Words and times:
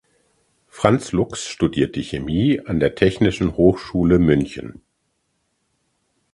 Franz 0.67 1.11
Lux 1.11 1.47
studierte 1.47 2.01
Chemie 2.01 2.59
an 2.65 2.79
der 2.79 2.95
Technischen 2.95 3.55
Hochschule 3.55 4.17
München. 4.17 4.81